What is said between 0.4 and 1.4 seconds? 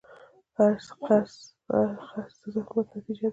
هر خرڅ